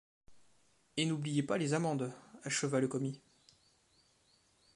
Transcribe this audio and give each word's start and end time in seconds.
Et 0.97 1.05
n’oubliez 1.05 1.43
pas 1.43 1.59
les 1.59 1.75
amendes, 1.75 2.11
acheva 2.43 2.79
le 2.79 2.87
commis. 2.87 3.21